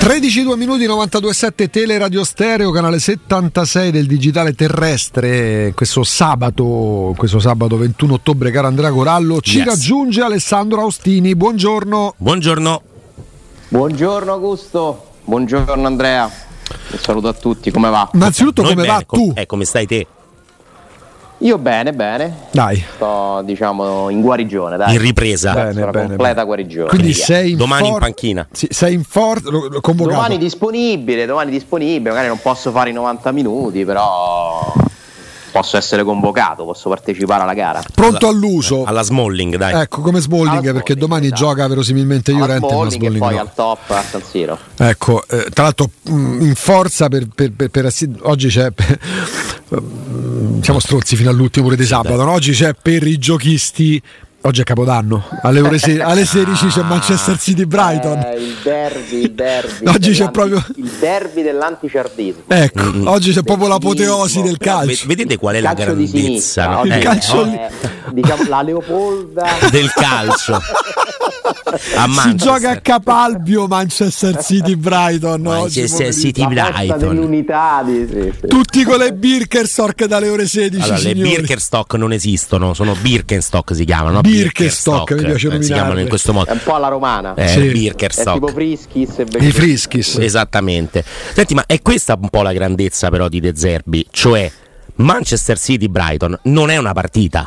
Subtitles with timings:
[0.00, 5.72] 13 2 minuti 92.7 Teleradio Stereo, canale 76 del digitale terrestre.
[5.74, 9.66] Questo sabato, questo sabato 21 ottobre, caro Andrea Corallo, ci Yes.
[9.66, 11.36] raggiunge Alessandro Austini.
[11.36, 12.14] Buongiorno.
[12.16, 12.82] Buongiorno.
[13.68, 16.24] Buongiorno Augusto, buongiorno Andrea.
[16.92, 18.08] Un saluto a tutti, come va?
[18.14, 19.32] Innanzitutto Noi come bene, va com- tu?
[19.38, 20.06] eh, come stai te?
[21.42, 22.34] Io bene, bene.
[22.50, 22.84] Dai.
[22.96, 24.94] Sto diciamo in guarigione, dai.
[24.94, 25.54] In ripresa.
[25.54, 26.44] Bene, bene, completa bene.
[26.44, 26.88] guarigione.
[26.90, 27.24] Quindi Via.
[27.24, 28.46] sei in Domani in for- panchina.
[28.52, 29.48] Sì, sei in forza,
[29.80, 30.16] convocato.
[30.16, 34.70] Domani disponibile, domani disponibile, magari non posso fare i 90 minuti, però
[35.50, 37.82] posso essere convocato, posso partecipare alla gara.
[37.94, 38.84] Pronto all'uso.
[38.84, 39.82] Alla Smalling, dai.
[39.82, 41.40] Ecco, come Smalling, Alla perché Smalling, domani esatto.
[41.42, 43.40] gioca verosimilmente Alla Llorente, ma Smalling e Smalling poi no.
[43.40, 44.58] al top a San Siro.
[44.76, 48.70] Ecco, eh, tra l'altro mh, in forza per, per- per- per assi- oggi c'è
[49.68, 52.32] mh, siamo stronzi fino all'ultimo ore di sabato, no?
[52.32, 54.00] oggi c'è per i giochisti
[54.42, 58.18] Oggi è Capodanno, alle, ore se- alle 16 c'è Manchester City Brighton.
[58.20, 59.86] Eh, il derby, il derby.
[59.86, 62.44] Oggi c'è proprio- il derby dell'anticerdismo.
[62.48, 63.06] Ecco, Mm.
[63.06, 65.06] oggi c'è proprio l'apoteosi del calcio.
[65.06, 66.84] vedete qual è la grandezza sinistra, no?
[66.84, 67.58] Il Eh, calcio lì-
[68.12, 70.58] diciamo la Leopolda del calcio?
[71.96, 75.40] A Si gioca a Capalbio Manchester City Brighton.
[75.40, 76.12] Manchester.
[76.12, 76.98] City Brighton.
[76.98, 78.46] dell'unità di, sì, sì.
[78.46, 80.82] Tutti con le Birkenstock dalle ore 16.
[80.82, 81.14] Allora, le.
[81.14, 84.16] Birkenstock non esistono, sono Birkenstock si chiamano.
[84.16, 84.20] no?
[84.20, 86.48] Birkenstock, mi piace eh, si chiamano in questo modo.
[86.50, 87.60] è un po' alla romana Eh, Sì.
[87.68, 88.34] è Birkenstock.
[88.34, 89.50] tipo Friskis e I.
[89.52, 90.16] Friskis.
[90.18, 91.04] Esattamente.
[91.34, 94.50] Senti, ma è questa un po' la grandezza però di De Zerbi, cioè
[94.96, 97.46] Manchester City Brighton non è una partita.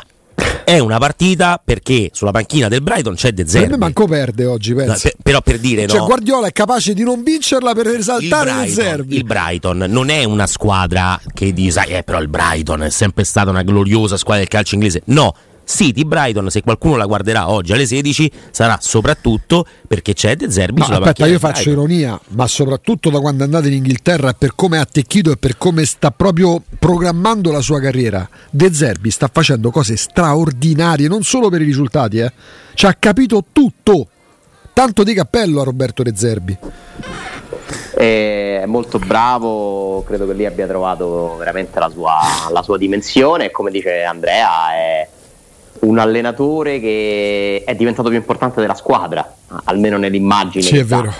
[0.64, 3.70] È una partita perché sulla panchina del Brighton c'è De Per Zerbi.
[3.72, 5.00] me manco perde oggi, No, penso.
[5.02, 8.56] per- però per dire Cioè, no, Guardiola è capace di non vincerla per esaltare il
[8.56, 9.16] Brighton, Zerbi.
[9.16, 13.50] il Brighton non è una squadra che dice, eh, però il Brighton è sempre stata
[13.50, 15.02] una gloriosa squadra del calcio inglese.
[15.06, 20.50] No, City Brighton, se qualcuno la guarderà oggi alle 16, sarà soprattutto perché c'è De
[20.50, 21.90] Zerbi No, sulla aspetta, panchina io faccio Brighton.
[21.90, 25.36] ironia, ma soprattutto da quando è andato in Inghilterra e per come è attecchito e
[25.36, 28.28] per come sta proprio programmando la sua carriera.
[28.50, 32.32] De Zerbi sta facendo cose straordinarie, non solo per i risultati, eh.
[32.74, 34.08] Ci ha capito tutto.
[34.72, 36.58] Tanto di cappello a Roberto De Zerbi.
[37.96, 42.18] E è molto bravo credo che lì abbia trovato veramente la sua,
[42.50, 45.08] la sua dimensione e come dice Andrea è
[45.84, 49.34] un allenatore che è diventato più importante della squadra
[49.64, 51.12] almeno nell'immagine Sì, è vero.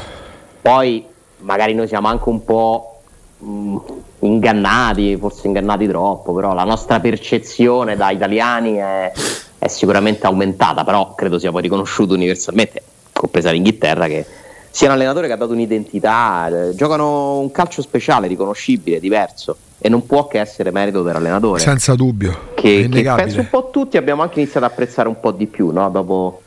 [0.61, 1.05] poi
[1.39, 3.01] magari noi siamo anche un po'
[3.39, 3.77] mh,
[4.21, 9.13] ingannati, forse ingannati troppo, però la nostra percezione da italiani è,
[9.59, 12.83] è sicuramente aumentata, però credo sia poi riconosciuto universalmente,
[13.13, 14.25] compresa l'Inghilterra, che
[14.71, 19.89] sia un allenatore che ha dato un'identità, eh, giocano un calcio speciale, riconoscibile, diverso e
[19.89, 22.53] non può che essere merito dell'allenatore Senza dubbio.
[22.55, 25.71] che, che penso un po' tutti abbiamo anche iniziato a apprezzare un po' di più,
[25.71, 25.91] no?
[25.91, 26.43] dopo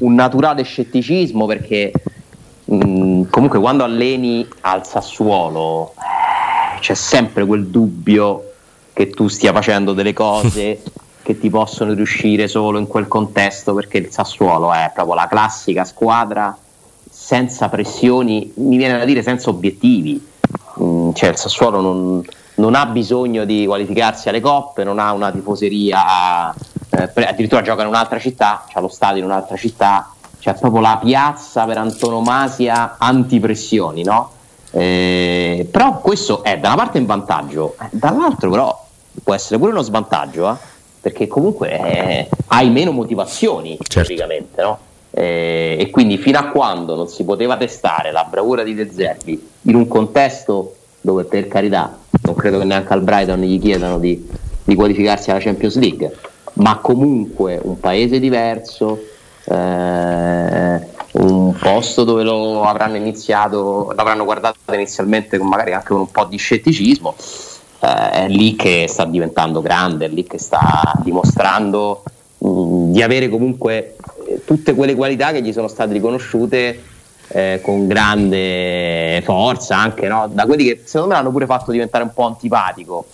[0.00, 1.92] un naturale scetticismo, perché
[2.64, 8.52] mh, comunque quando alleni al Sassuolo eh, c'è sempre quel dubbio
[8.92, 10.82] che tu stia facendo delle cose
[11.22, 15.84] che ti possono riuscire solo in quel contesto, perché il Sassuolo è proprio la classica
[15.84, 16.56] squadra
[17.10, 20.22] senza pressioni, mi viene da dire senza obiettivi.
[20.82, 22.22] Mm, cioè il Sassuolo non,
[22.56, 27.82] non ha bisogno di qualificarsi alle coppe, non ha una tifoseria, eh, pre- addirittura gioca
[27.82, 32.96] in un'altra città, c'ha lo stadio in un'altra città, c'è proprio la piazza per antonomasia
[32.98, 34.30] antipressioni, no?
[34.70, 38.86] Eh, però questo è da una parte un vantaggio, eh, dall'altro però
[39.22, 40.54] può essere pure uno svantaggio, eh,
[41.00, 44.00] perché comunque eh, hai meno motivazioni, Certo.
[44.14, 44.78] praticamente, no?
[45.10, 49.50] Eh, e quindi fino a quando non si poteva testare la bravura di De Zerbi
[49.62, 54.26] in un contesto dove per carità non credo che neanche al Brighton gli chiedano di,
[54.64, 56.16] di qualificarsi alla Champions League
[56.54, 59.02] ma comunque un paese diverso
[59.44, 60.80] eh,
[61.12, 66.24] un posto dove lo avranno iniziato l'avranno guardato inizialmente con magari anche con un po'
[66.24, 67.14] di scetticismo
[67.80, 72.02] eh, è lì che sta diventando grande è lì che sta dimostrando
[72.38, 76.92] mh, di avere comunque eh, tutte quelle qualità che gli sono state riconosciute
[77.28, 80.28] eh, con grande forza anche no?
[80.32, 83.06] da quelli che secondo me l'hanno pure fatto diventare un po' antipatico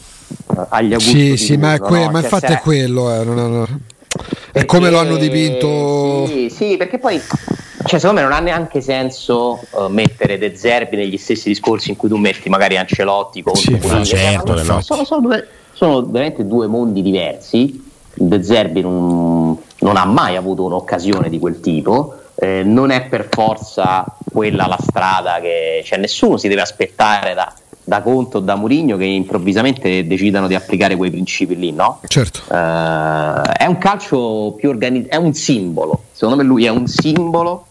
[0.56, 2.10] eh, agli Augusto Sì, sì, ma, è turno, que- no?
[2.10, 3.12] ma Cioè, infatti è quello.
[3.20, 3.80] eh, non è- non-
[4.12, 4.16] È
[4.52, 6.26] perché- come lo hanno dipinto.
[6.26, 7.20] Sì, sì, perché poi
[7.86, 11.96] cioè, secondo me non ha neanche senso eh, mettere De Zerbi negli stessi discorsi in
[11.96, 14.04] cui tu metti magari Ancelotti contro Sì, Mourinho.
[14.04, 14.80] certo sono, no.
[14.82, 17.88] sono, sono due- sono veramente due mondi diversi.
[18.12, 22.16] De Zerbi non, non ha mai avuto un'occasione di quel tipo.
[22.40, 27.52] Eh, non è per forza quella la strada che cioè, nessuno si deve aspettare da,
[27.84, 32.00] da Conte o da Mourinho che improvvisamente decidano di applicare quei principi lì, no?
[32.06, 32.40] Certo.
[32.50, 36.04] Eh, è un calcio più organizzato, è un simbolo.
[36.12, 37.66] Secondo me lui è un simbolo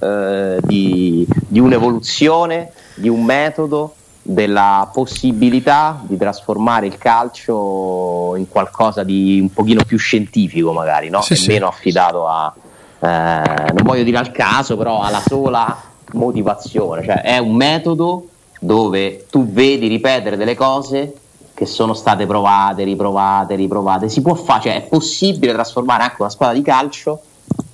[0.00, 9.02] eh, di, di un'evoluzione, di un metodo, della possibilità di trasformare il calcio in qualcosa
[9.02, 11.22] di un pochino più scientifico magari, no?
[11.22, 11.48] Sì, e sì.
[11.48, 12.52] meno affidato a,
[13.00, 15.76] non voglio dire al caso, però alla sola
[16.12, 18.28] motivazione, cioè è un metodo
[18.60, 21.14] dove tu vedi ripetere delle cose
[21.54, 26.30] che sono state provate, riprovate, riprovate, si può fare, cioè è possibile trasformare anche una
[26.30, 27.20] squadra di calcio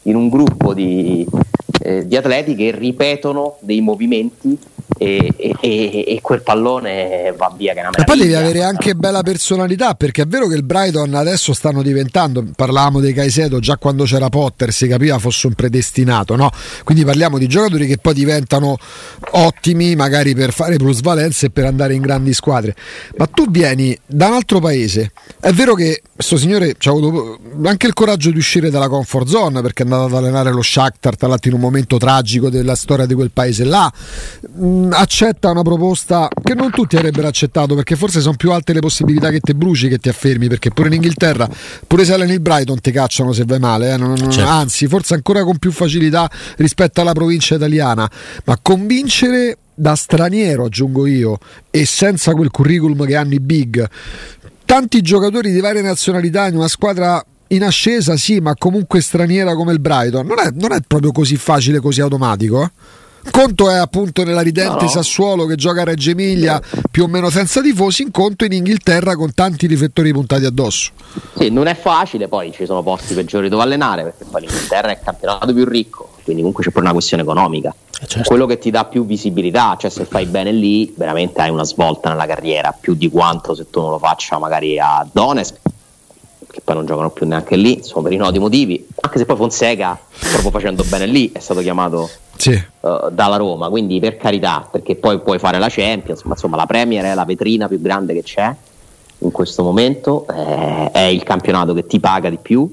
[0.02, 1.26] in un gruppo di,
[1.80, 4.58] eh, di atleti che ripetono dei movimenti
[4.96, 8.94] e, e- e- quel pallone va via che è una E poi devi avere anche
[8.94, 13.76] bella personalità perché è vero che il Brighton adesso stanno diventando, parlavamo dei Caicedo già
[13.76, 16.50] quando c'era Potter si capiva fosse un predestinato, no?
[16.84, 18.76] Quindi parliamo di giocatori che poi diventano
[19.32, 22.74] ottimi magari per fare plusvalenze e per andare in grandi squadre.
[23.16, 27.88] Ma tu vieni da un altro paese, è vero che questo signore ha avuto anche
[27.88, 31.26] il coraggio di uscire dalla comfort zone perché è andato ad allenare lo Shakhtar, tra
[31.26, 33.92] l'altro in un momento tragico della storia di quel paese là,
[34.56, 38.78] Mm, accetta una proposta che non tutti avrebbero accettato perché forse sono più alte le
[38.78, 41.48] possibilità che te bruci che ti affermi perché pure in Inghilterra
[41.88, 44.48] pure se alleni il Brighton ti cacciano se vai male eh, non- non- Certo.
[44.48, 48.08] anzi forse ancora con più facilità rispetto alla provincia italiana
[48.44, 51.38] ma convincere da straniero aggiungo io
[51.68, 53.84] e senza quel curriculum che hanno i big
[54.74, 59.70] tanti giocatori di varie nazionalità in una squadra in ascesa sì ma comunque straniera come
[59.72, 62.70] il Brighton non è, non è proprio così facile così automatico eh?
[63.30, 64.88] Conto è appunto nella ridente No, no.
[64.88, 66.60] Sassuolo che gioca a Reggio Emilia
[66.90, 70.90] più o meno senza tifosi, in conto in Inghilterra con tanti riflettori puntati addosso.
[71.34, 74.92] Sì, non è facile, poi ci sono posti peggiori dove allenare, perché poi l'Inghilterra è
[74.92, 77.74] il campionato più ricco, quindi comunque c'è pure una questione economica.
[78.00, 78.28] Eh, certo.
[78.28, 82.08] Quello che ti dà più visibilità, cioè se fai bene lì, veramente hai una svolta
[82.08, 85.60] nella carriera, più di quanto se tu non lo faccia magari a Donetsk,
[86.50, 89.36] che poi non giocano più neanche lì, insomma per i noti motivi, anche se poi
[89.36, 89.98] Fonseca,
[90.30, 92.50] proprio facendo bene lì, è stato chiamato Sì.
[92.52, 96.66] eh, dalla Roma, quindi per carità, perché poi puoi fare la Champions, ma insomma la
[96.66, 98.54] Premier è la vetrina più grande che c'è
[99.18, 102.72] in questo momento, eh, è il campionato che ti paga di più,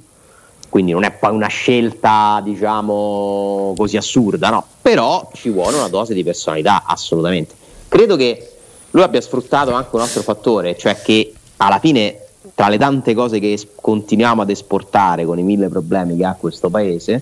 [0.72, 6.14] quindi non è poi una scelta diciamo così assurda, no, però ci vuole una dose
[6.14, 7.54] di personalità, assolutamente.
[7.90, 8.54] Credo che
[8.92, 12.20] lui abbia sfruttato anche un altro fattore, cioè che alla fine
[12.56, 16.70] tra le tante cose che continuiamo ad esportare con i mille problemi che ha questo
[16.70, 17.20] paese,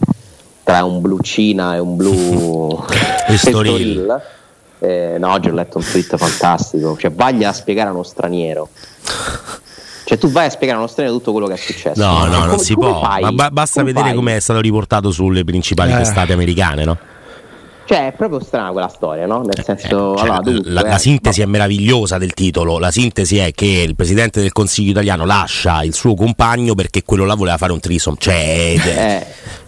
[0.63, 2.85] tra un blu Cina e un blu
[3.29, 4.21] Estoril.
[4.77, 8.69] eh, no, oggi ho letto un tweet fantastico, cioè vai a spiegare a uno straniero.
[10.09, 12.01] Cioè tu vai a spiegare a uno straniero tutto quello che è successo.
[12.03, 12.99] No, no, Come- non si può.
[12.99, 13.21] fai?
[13.21, 15.97] Ma ba- basta Come vedere come è stato riportato sulle principali Eh.
[15.97, 16.97] testate americane, no?
[17.85, 19.41] Cioè è proprio strana quella storia, no?
[19.43, 22.79] Nel senso, Eh, cioè, allora, dunque, la, la eh, sintesi è meravigliosa del titolo.
[22.79, 27.25] La sintesi è che il presidente del Consiglio italiano lascia il suo compagno perché quello
[27.25, 28.15] là voleva fare un trisom.
[28.17, 29.25] Cioè, Eh,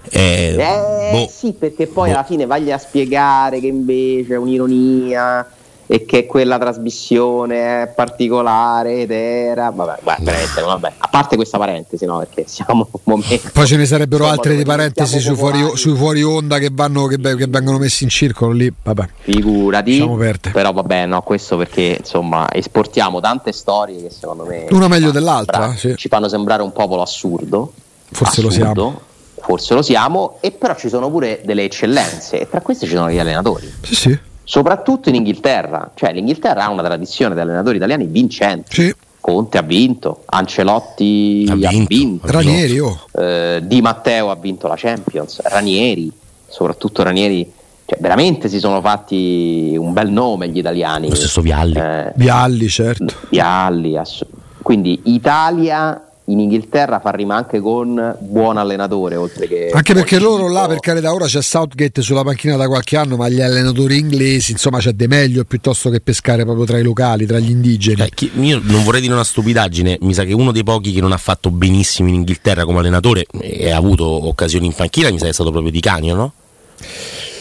[0.10, 1.30] eh, eh, boh.
[1.32, 2.16] sì, perché poi Boh.
[2.16, 5.48] alla fine vai a spiegare che invece è un'ironia
[5.92, 9.72] e che quella trasmissione è particolare ed era.
[9.72, 10.94] Vabbè, guarda, veramente, vabbè.
[11.00, 12.20] A parte questa parentesi, no?
[12.20, 13.50] Perché siamo un momento.
[13.52, 17.18] Poi ce ne sarebbero altre di parentesi sui fuori, sui fuori onda che, vanno, che,
[17.18, 18.72] che vengono messi in circolo lì.
[18.82, 19.06] Vabbè.
[19.20, 20.08] Figurati,
[20.54, 25.74] però vabbè, no, questo perché insomma esportiamo tante storie che secondo me Una meglio dell'altra,
[25.76, 25.96] sembrare- sì.
[25.98, 27.74] ci fanno sembrare un popolo assurdo.
[28.10, 29.02] Forse lo assurdo, siamo.
[29.42, 33.12] Forse lo siamo, e però ci sono pure delle eccellenze, e tra queste ci sono
[33.12, 34.20] gli allenatori, Sì, sì.
[34.52, 35.92] Soprattutto in Inghilterra.
[35.96, 38.74] Cioè, l'Inghilterra ha una tradizione di allenatori italiani vincenti.
[38.74, 38.96] Sì.
[39.22, 41.86] Conte ha vinto, Ancelotti Ha ha vinto.
[41.88, 43.00] vinto, Ranieri, oh.
[43.14, 46.12] eh, Di Matteo ha vinto la Champions, Ranieri,
[46.50, 47.50] soprattutto Ranieri,
[47.86, 51.08] cioè veramente si sono fatti un bel nome gli italiani.
[51.08, 51.78] Lo stesso Vialli.
[51.78, 53.14] Eh, Vialli, certo.
[53.30, 54.26] Vialli, ass-
[54.62, 60.50] quindi Italia in Inghilterra fa rima anche con buon allenatore oltre che Anche perché loro
[60.50, 64.52] là, per carità, ora c'è Southgate sulla panchina da qualche anno, ma gli allenatori inglesi,
[64.52, 68.10] insomma, c'è de meglio piuttosto che pescare proprio tra i locali, tra gli indigeni.
[68.14, 71.12] Chi- io non vorrei dire una stupidaggine, mi sa che uno dei pochi che non
[71.12, 75.26] ha fatto benissimo in Inghilterra come allenatore e ha avuto occasioni in panchina mi sa
[75.26, 76.34] che è stato proprio Di Canio, no?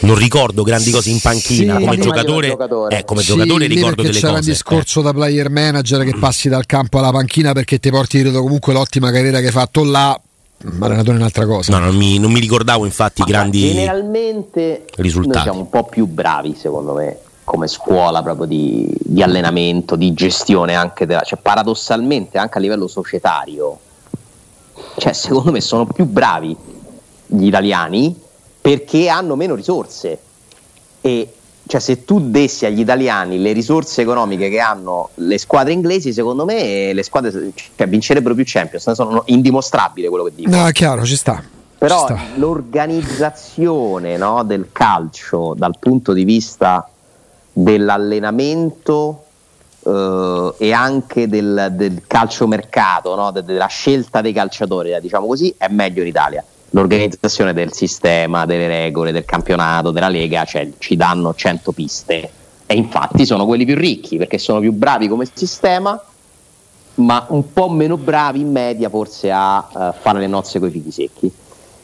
[0.01, 2.97] Non ricordo grandi cose in panchina Sì, come giocatore, giocatore.
[2.97, 4.39] eh, come Sì, giocatore ricordo delle c'era cose.
[4.49, 8.41] un discorso da player manager che passi dal campo alla panchina perché ti porti dietro
[8.41, 10.19] comunque l'ottima carriera che hai fatto là,
[10.63, 11.47] ma allenatore è un'altra eh.
[11.47, 11.77] cosa.
[11.77, 15.35] No, non mi, non mi ricordavo infatti i Ma grandi generalmente risultati.
[15.35, 20.13] noi siamo un po' più bravi secondo me come scuola proprio di, di allenamento, di
[20.13, 23.77] gestione anche della, cioè paradossalmente anche a livello societario,
[24.97, 26.55] cioè secondo me sono più bravi
[27.27, 28.15] gli italiani
[28.61, 30.19] perché hanno meno risorse
[31.01, 31.33] e
[31.67, 36.45] cioè se tu dessi agli italiani le risorse economiche che hanno le squadre inglesi, secondo
[36.45, 40.49] me le squadre cioè, vincerebbero più Champions, sono indimostrabile quello che dico.
[40.49, 41.41] No, è chiaro, ci sta.
[41.77, 46.87] Però l'organizzazione no, del calcio dal punto di vista
[47.53, 49.23] dell'allenamento
[49.83, 55.67] eh, e anche del, del calciomercato, no, de, della scelta dei calciatori, diciamo così, è
[55.69, 56.43] meglio in Italia.
[56.71, 62.31] L'organizzazione del sistema, delle regole, del campionato, della Lega, cioè, ci danno 100 piste
[62.65, 66.01] e infatti sono quelli più ricchi perché sono più bravi come sistema
[66.95, 70.71] ma un po' meno bravi in media forse a uh, fare le nozze con i
[70.71, 71.31] figli secchi.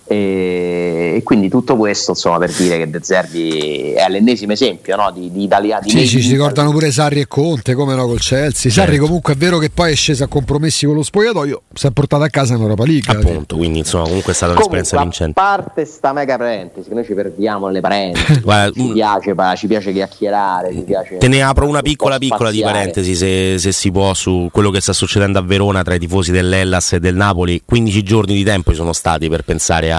[0.09, 5.11] E, e, quindi tutto questo insomma per dire che De Zerbi è l'ennesimo esempio no?
[5.11, 8.71] di, di italiani sì, ci si ricordano pure Sarri e Conte come no col Chelsea
[8.71, 8.79] certo.
[8.79, 11.91] Sarri comunque è vero che poi è sceso a compromessi con lo spogliatoio si è
[11.91, 13.59] portato a casa in Europa League appunto sì.
[13.59, 17.13] quindi insomma comunque è stata un'esperienza vincente a parte sta mega parentesi che noi ci
[17.13, 21.81] perdiamo nelle parentesi Guarda, ci, piace, ci piace chiacchierare ci piace te ne apro una
[21.81, 25.83] piccola piccola di parentesi se, se, si può su quello che sta succedendo a Verona
[25.83, 29.43] tra i tifosi dell'Ellas e del Napoli 15 giorni di tempo ci sono stati per
[29.43, 29.96] pensare a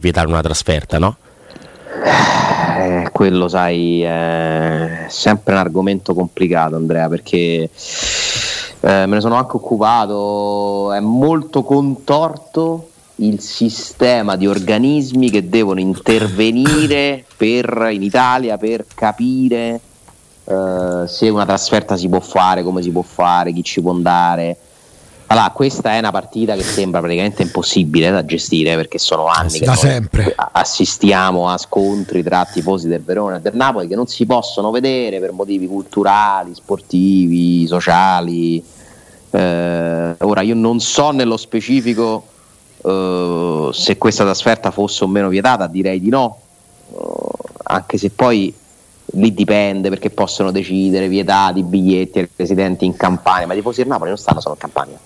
[0.00, 1.16] vietare una trasferta, no?
[2.02, 7.68] Eh, quello sai è sempre un argomento complicato Andrea perché eh,
[8.80, 17.24] me ne sono anche occupato è molto contorto il sistema di organismi che devono intervenire
[17.36, 19.80] per, in Italia per capire
[20.44, 24.56] eh, se una trasferta si può fare, come si può fare, chi ci può andare
[25.32, 29.74] allora, questa è una partita che sembra praticamente impossibile da gestire perché sono anni da
[29.74, 30.34] che sempre.
[30.34, 35.20] assistiamo a scontri tra tifosi del Verona e del Napoli che non si possono vedere
[35.20, 38.60] per motivi culturali, sportivi, sociali.
[39.30, 42.26] Eh, ora, io non so nello specifico
[42.82, 46.40] eh, se questa trasferta fosse o meno vietata, direi di no,
[46.92, 46.96] eh,
[47.62, 48.52] anche se poi
[49.12, 53.90] lì dipende perché possono decidere vietati biglietti ai residenti in Campania, ma i tifosi del
[53.90, 54.98] Napoli non stanno solo in Campania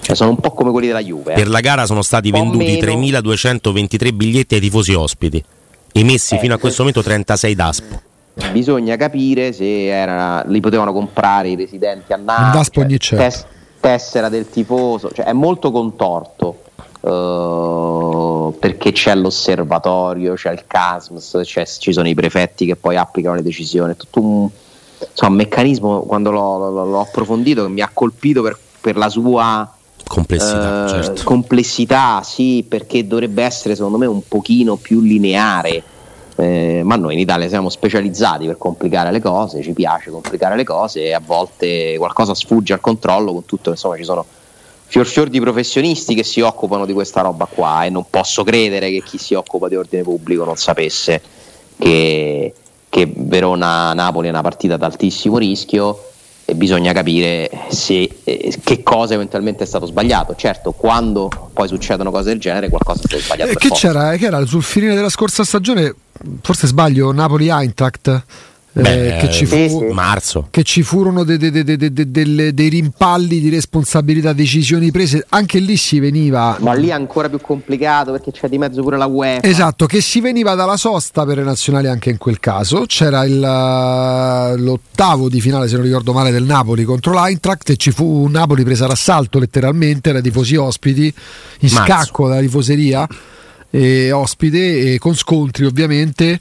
[0.00, 1.32] cioè sono un po' come quelli della Juve.
[1.32, 1.34] Eh.
[1.34, 3.20] Per la gara sono stati venduti meno.
[3.20, 5.44] 3.223 biglietti ai tifosi ospiti,
[5.92, 8.00] emessi eh, fino a questo momento 36 DASPO.
[8.52, 12.50] Bisogna capire se era, li potevano comprare i residenti a Napoli.
[12.52, 13.46] DASPO ogni cioè, tes-
[13.80, 16.62] tessera del tifoso, cioè è molto contorto.
[17.00, 23.36] Uh, perché c'è l'osservatorio, c'è il CASMS, c'è, ci sono i prefetti che poi applicano
[23.36, 24.48] le decisioni, è tutto un,
[24.98, 28.58] insomma, un meccanismo quando l'ho, l'ho, l'ho approfondito che mi ha colpito per
[28.88, 29.70] per la sua
[30.06, 31.24] complessità, eh, certo.
[31.24, 35.82] complessità, sì, perché dovrebbe essere secondo me un pochino più lineare.
[36.36, 40.64] Eh, ma noi in Italia siamo specializzati per complicare le cose, ci piace complicare le
[40.64, 44.24] cose e a volte qualcosa sfugge al controllo, con tutto insomma ci sono
[44.86, 48.90] fior fior di professionisti che si occupano di questa roba qua e non posso credere
[48.90, 51.20] che chi si occupa di ordine pubblico non sapesse
[51.76, 52.54] che,
[52.88, 56.04] che Verona-Napoli è una partita ad altissimo rischio
[56.50, 58.07] e bisogna capire se,
[58.62, 60.34] che cosa eventualmente è stato sbagliato.
[60.36, 63.50] Certo, quando poi succedono cose del genere, qualcosa è stato sbagliato.
[63.50, 65.94] Eh, che, c'era, che era sul finire della scorsa stagione,
[66.42, 68.24] forse sbaglio, Napoli-Eintracht
[68.82, 69.84] Beh, eh, che, ci fu, sì, sì.
[69.92, 70.46] marzo.
[70.50, 75.98] che ci furono de, de, de, dei rimpalli di responsabilità, decisioni prese, anche lì si
[75.98, 76.56] veniva.
[76.60, 79.46] Ma lì è ancora più complicato perché c'è di mezzo pure la UEFA.
[79.46, 82.84] Esatto, che si veniva dalla sosta per le nazionali anche in quel caso.
[82.86, 87.90] C'era il, l'ottavo di finale, se non ricordo male, del Napoli contro l'Eintracht e ci
[87.90, 91.12] fu un Napoli presa d'assalto letteralmente dai tifosi ospiti,
[91.60, 91.84] in marzo.
[91.84, 93.06] scacco dalla tifoseria
[93.70, 96.40] e ospite e con scontri ovviamente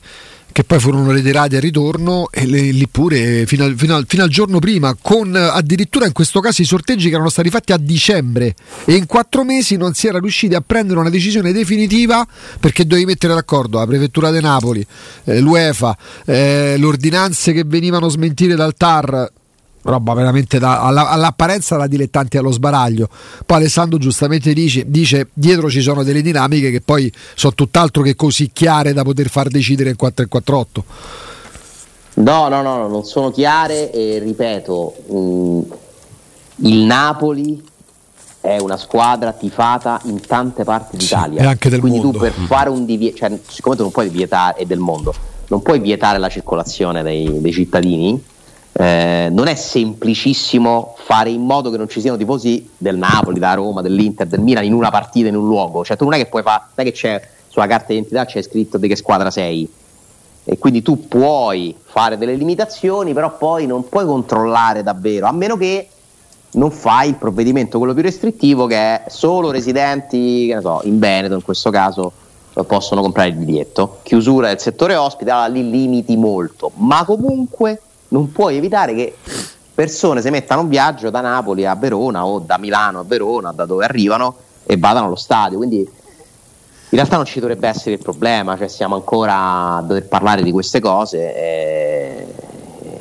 [0.58, 4.24] che poi furono reiterati al ritorno e le, lì pure fino al, fino, al, fino
[4.24, 7.78] al, giorno prima con addirittura in questo caso i sorteggi che erano stati fatti a
[7.78, 8.56] dicembre.
[8.86, 12.26] E in quattro mesi non si era riusciti a prendere una decisione definitiva
[12.60, 14.84] perché dovevi mettere d'accordo la prefettura di Napoli,
[15.26, 15.96] eh, l'UEFA,
[16.26, 19.32] eh, le ordinanze che venivano smentite dal TAR
[19.88, 23.10] roba veramente da, alla, all'apparenza da dilettanti allo sbaraglio.
[23.46, 28.16] Poi Alessandro giustamente dice, dice, dietro ci sono delle dinamiche che poi sono tutt'altro che
[28.16, 30.66] così chiare da poter far decidere in 4 e 4-8.
[32.16, 35.62] No, no, no, non sono chiare e ripeto, mh, mm,
[36.62, 37.64] il Napoli
[38.42, 41.40] è una squadra tifata in tante parti d'Italia.
[41.42, 42.18] Sì, e anche del Quindi mondo.
[42.18, 45.14] tu per fare un divieto, cioè, siccome tu non puoi vietare, e del mondo,
[45.50, 48.20] non puoi vietare la circolazione dei, dei cittadini,
[48.74, 53.54] eh, non è semplicissimo fare in modo che non ci siano tifosi del Napoli, da
[53.54, 55.84] Roma, dell'Inter, del Milan in una partita, in un luogo.
[55.84, 58.42] Cioè, tu non è che puoi fare, non è che c'è sulla carta d'identità c'è
[58.42, 59.68] scritto di che squadra sei.
[60.44, 65.58] E quindi tu puoi fare delle limitazioni, però poi non puoi controllare davvero, a meno
[65.58, 65.90] che
[66.52, 71.42] non fai il provvedimento quello più restrittivo che è solo residenti, so, in Veneto in
[71.42, 72.12] questo caso
[72.66, 74.00] possono comprare il biglietto.
[74.04, 79.16] Chiusura del settore ospite, allora lì limiti molto, ma comunque non puoi evitare che
[79.74, 83.66] persone si mettano in viaggio da Napoli a Verona o da Milano a Verona, da
[83.66, 84.36] dove arrivano,
[84.66, 85.58] e vadano allo stadio.
[85.58, 90.42] Quindi in realtà non ci dovrebbe essere il problema, cioè siamo ancora a dover parlare
[90.42, 91.36] di queste cose.
[91.36, 92.26] E,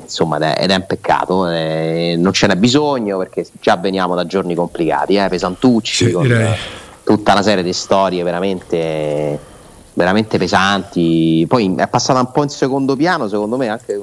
[0.03, 4.55] insomma, ed è, un peccato, e non ce n'è bisogno perché già veniamo da giorni
[4.55, 6.29] complicati, eh, pesantucci, sì, con
[7.03, 9.39] tutta una serie di storie veramente,
[9.95, 11.47] veramente pesanti.
[11.49, 14.01] Poi è passata un po' in secondo piano, secondo me, anche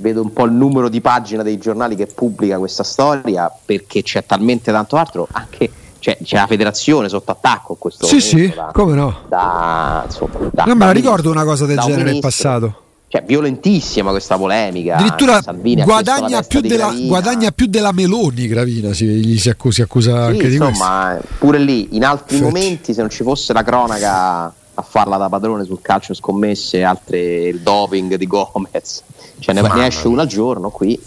[0.00, 4.24] vedo un po' il numero di pagina dei giornali che pubblica questa storia perché c'è
[4.24, 8.94] talmente tanto altro anche cioè, c'è la federazione sotto attacco questo sì sì da, come
[8.94, 9.20] no?
[9.28, 12.84] da, insomma, da, non me la ricordo una cosa del genere nel passato.
[13.10, 14.94] Cioè, violentissima questa polemica.
[14.94, 15.42] Addirittura
[15.82, 20.46] guadagna più, della, guadagna più, della, Meloni Gravina si, gli si accusa, accusa sì, anche
[20.46, 21.36] insomma, di questo.
[21.38, 22.46] pure lì in altri Fetch.
[22.46, 27.48] momenti se non ci fosse la cronaca a farla da padrone sul calcio scommesse altre
[27.48, 29.02] il doping di Gomez.
[29.38, 31.00] Cioè ne, ne esce una al giorno qui.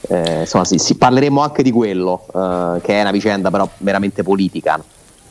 [0.00, 4.22] Eh, insomma, sì, sì, parleremo anche di quello, eh, che è una vicenda però veramente
[4.22, 4.80] politica,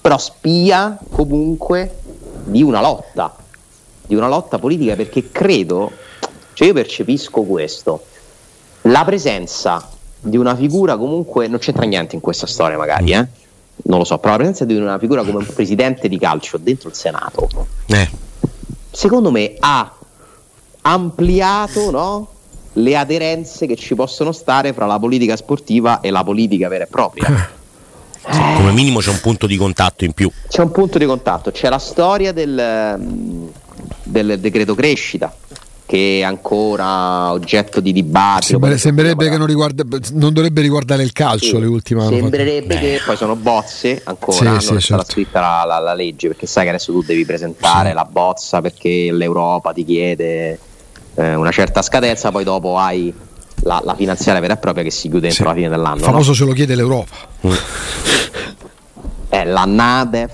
[0.02, 2.00] però spia comunque
[2.44, 3.36] di una lotta,
[4.06, 5.92] di una lotta politica perché credo,
[6.54, 8.04] cioè io percepisco questo,
[8.84, 9.90] la presenza
[10.20, 13.28] di una figura comunque, non c'entra niente in questa storia magari, eh?
[13.84, 16.90] Non lo so, però la presenza di una figura come un presidente di calcio dentro
[16.90, 17.48] il Senato,
[17.88, 18.10] eh.
[18.92, 19.94] secondo me ha
[20.82, 22.28] ampliato no?
[22.74, 26.88] le aderenze che ci possono stare fra la politica sportiva e la politica vera e
[26.88, 27.28] propria.
[27.28, 27.56] Eh.
[28.58, 30.30] Come minimo c'è un punto di contatto in più.
[30.50, 33.00] C'è un punto di contatto, c'è la storia del,
[34.04, 35.34] del decreto crescita
[35.88, 38.46] che è ancora oggetto di dibattito.
[38.46, 42.80] Sembra, sembrerebbe che non, riguarda, non, dovrebbe riguardare il calcio sì, le ultime Sembrerebbe Beh.
[42.80, 45.12] che poi sono bozze ancora, sì, non sì, è stata certo.
[45.14, 47.96] scritta la, la, la, legge perché sai che adesso tu devi presentare sì.
[47.96, 50.60] la bozza perché l'Europa ti chiede
[51.16, 53.14] eh, una certa scadenza, poi dopo hai
[53.62, 55.50] la, la, finanziaria vera e propria che si chiude entro sì.
[55.50, 55.96] la fine dell'anno.
[55.96, 56.36] Il famoso no?
[56.36, 57.16] ce lo chiede l'Europa.
[59.30, 60.34] È la NADEF,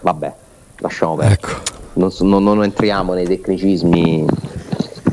[0.00, 0.34] vabbè,
[0.78, 1.34] lasciamo perdere.
[1.34, 1.84] Ecco.
[1.96, 4.26] Non, non, non, entriamo nei tecnicismi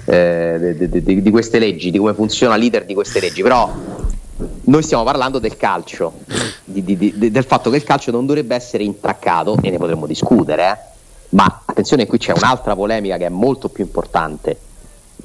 [0.06, 3.72] eh, di, di, di, queste leggi, di come funziona l'iter di queste leggi, però
[4.66, 6.14] noi stiamo parlando del calcio,
[6.66, 10.70] di, del fatto che il calcio non dovrebbe essere intraccato e ne potremmo discutere.
[10.70, 10.78] Eh?
[11.30, 14.58] Ma attenzione, qui c'è un'altra polemica che è molto più importante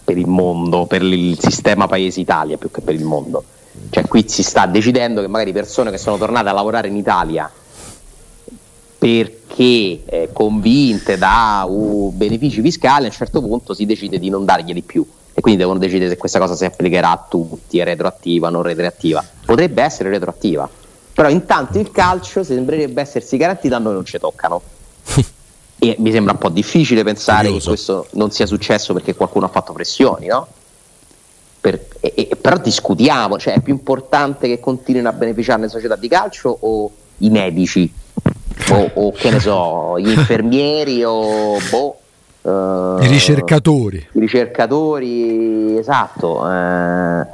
[0.04, 3.42] per il mondo, per il sistema paese Italia più che per il mondo.
[3.90, 7.50] Cioè qui si sta decidendo che magari persone che sono tornate a lavorare in Italia
[8.98, 14.44] perché eh, convinte da uh, benefici fiscali, a un certo punto si decide di non
[14.44, 18.48] darglieli più e quindi devono decidere se questa cosa si applicherà a tutti, è retroattiva,
[18.48, 19.24] non retroattiva.
[19.44, 20.68] Potrebbe essere retroattiva,
[21.12, 24.62] però intanto il calcio sembrerebbe essersi garantito, a noi non ci toccano.
[25.80, 27.60] E mi sembra un po' difficile pensare Curioso.
[27.60, 30.48] che questo non sia successo perché qualcuno ha fatto pressioni, no?
[31.60, 35.94] Per, e, e, però discutiamo, cioè è più importante che continuino a beneficiare le società
[35.94, 37.92] di calcio o i medici
[38.70, 41.98] o, o che ne so, gli infermieri o boh,
[42.42, 44.06] uh, i ricercatori.
[44.12, 47.26] I ricercatori, esatto, uh,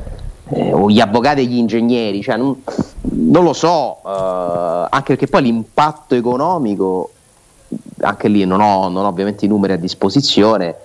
[0.55, 2.63] eh, o gli avvocati e gli ingegneri, cioè, non,
[3.03, 7.11] non, lo so, uh, anche perché poi l'impatto economico
[8.01, 10.77] anche lì non ho, non ho ovviamente i numeri a disposizione.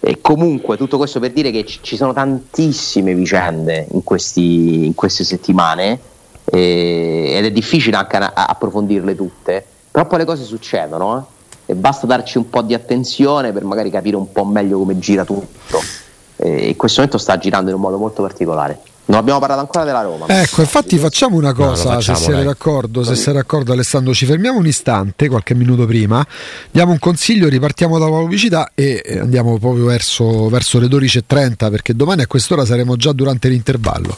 [0.00, 5.24] E comunque tutto questo per dire che ci sono tantissime vicende in, questi, in queste
[5.24, 5.98] settimane
[6.44, 11.28] eh, ed è difficile anche approfondirle tutte, però poi le cose succedono
[11.66, 11.70] eh?
[11.70, 15.24] e basta darci un po' di attenzione per magari capire un po' meglio come gira
[15.24, 15.80] tutto.
[16.34, 18.80] E in questo momento sta girando in un modo molto particolare.
[19.04, 20.26] Non abbiamo parlato ancora della Roma.
[20.26, 24.26] Ecco, infatti facciamo una cosa, no, facciamo, se sei d'accordo, se sei d'accordo Alessandro, ci
[24.26, 26.26] fermiamo un istante, qualche minuto prima,
[26.72, 32.22] diamo un consiglio, ripartiamo dalla pubblicità e andiamo proprio verso, verso le 12.30 perché domani
[32.22, 34.16] a quest'ora saremo già durante l'intervallo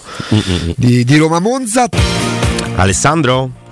[0.75, 1.87] di, di Roma Monza.
[2.77, 3.65] Alessandro?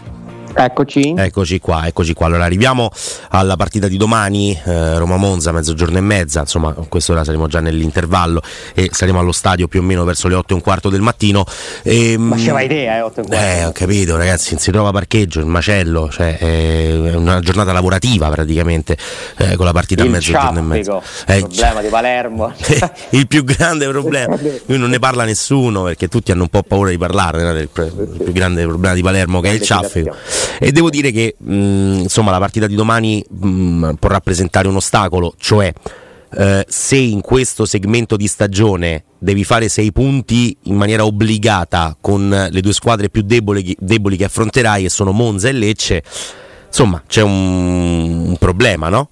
[0.55, 1.15] Eccoci.
[1.17, 2.27] Eccoci qua, eccoci qua.
[2.27, 2.91] Allora arriviamo
[3.31, 8.41] alla partita di domani, eh, Roma-Monza, mezzogiorno e mezza, insomma, a quest'ora saremo già nell'intervallo
[8.73, 11.45] e saremo allo stadio più o meno verso le 8 e un quarto del mattino.
[11.83, 13.47] E, ehm, Ma c'era idea, eh, 8 e un quarto.
[13.47, 18.97] Eh, ho capito, ragazzi, si trova parcheggio, il macello, cioè è una giornata lavorativa praticamente,
[19.39, 21.01] eh, con la partita il a mezzogiorno e mezza.
[21.27, 22.53] Eh, il problema di Palermo.
[23.11, 24.39] il più grande problema.
[24.67, 28.21] Lui non ne parla nessuno perché tutti hanno un po' paura di parlare del il
[28.23, 30.15] più grande problema di Palermo che è il ciaffico.
[30.59, 35.35] E devo dire che mh, insomma la partita di domani mh, può rappresentare un ostacolo,
[35.39, 35.73] cioè
[36.37, 42.49] eh, se in questo segmento di stagione devi fare sei punti in maniera obbligata con
[42.51, 46.03] le due squadre più deboli, deboli che affronterai, e sono Monza e Lecce,
[46.67, 49.09] insomma c'è un, un problema, no?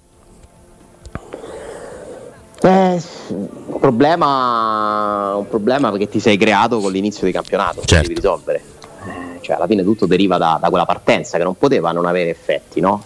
[2.61, 8.07] Eh, un problema, un problema perché ti sei creato con l'inizio di campionato, certo.
[8.07, 8.72] devi risolvere
[9.43, 12.79] cioè alla fine tutto deriva da, da, quella partenza che non poteva non avere effetti,
[12.79, 13.03] no?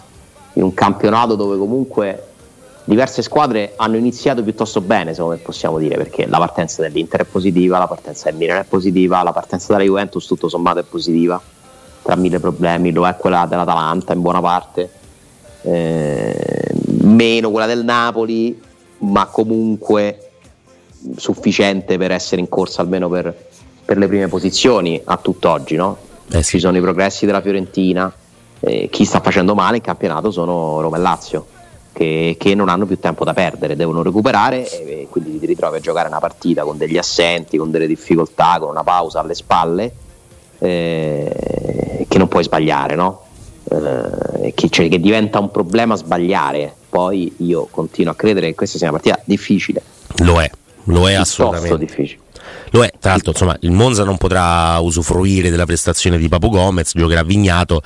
[0.54, 2.22] in un campionato dove comunque
[2.84, 7.24] diverse squadre hanno iniziato piuttosto bene, secondo me possiamo dire, perché la partenza dell'Inter è
[7.24, 11.40] positiva, la partenza del Milan è positiva, la partenza della Juventus tutto sommato è positiva,
[12.02, 14.90] tra mille problemi, lo è quella dell'Atalanta in buona parte,
[15.62, 16.72] eh,
[17.02, 18.58] meno quella del Napoli,
[19.00, 20.30] ma comunque
[21.14, 23.48] sufficiente per essere in corsa almeno per,
[23.84, 26.06] per le prime posizioni a tutt'oggi, no?
[26.30, 26.52] Eh sì.
[26.52, 28.12] Ci sono i progressi della Fiorentina,
[28.60, 31.46] eh, chi sta facendo male in campionato sono Roma e Lazio
[31.98, 35.80] che, che, non hanno più tempo da perdere, devono recuperare e quindi ti ritrovi a
[35.80, 39.92] giocare una partita con degli assenti, con delle difficoltà, con una pausa alle spalle
[40.60, 43.22] eh, che non puoi sbagliare, no?
[43.68, 46.72] Eh, che, cioè, che diventa un problema sbagliare.
[46.88, 49.82] Poi io continuo a credere che questa sia una partita difficile.
[50.18, 50.48] Lo è,
[50.84, 51.78] lo è assolutamente.
[51.78, 52.20] difficile.
[52.70, 56.92] Lo è, tra l'altro, insomma, il Monza non potrà usufruire della prestazione di Papo Gomez,
[56.94, 57.82] giocherà Vignato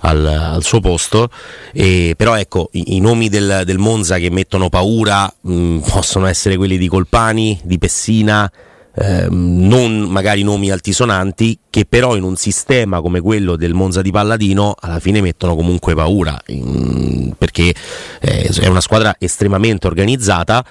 [0.00, 1.28] al, al suo posto,
[1.72, 6.56] e, però ecco, i, i nomi del, del, Monza che mettono paura mh, possono essere
[6.56, 8.50] quelli di Colpani, di Pessina,
[8.98, 14.10] eh, non magari nomi altisonanti, che però in un sistema come quello del Monza di
[14.10, 17.74] Palladino alla fine mettono comunque paura, in, perché
[18.20, 20.64] eh, è una squadra estremamente organizzata